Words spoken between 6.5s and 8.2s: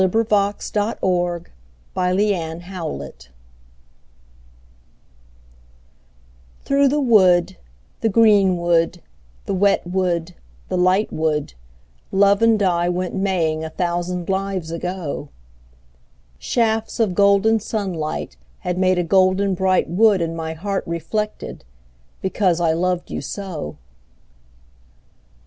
THKOUGH the wood, the